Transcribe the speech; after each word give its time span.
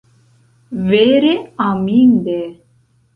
Vere 0.87 1.33
aminde! 1.65 2.39